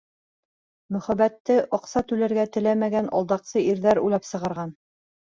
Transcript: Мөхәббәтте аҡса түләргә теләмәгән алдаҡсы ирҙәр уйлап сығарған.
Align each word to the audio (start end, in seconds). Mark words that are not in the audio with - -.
Мөхәббәтте 0.93 1.57
аҡса 1.77 2.01
түләргә 2.11 2.45
теләмәгән 2.55 3.09
алдаҡсы 3.19 3.63
ирҙәр 3.73 4.01
уйлап 4.07 4.27
сығарған. 4.31 4.73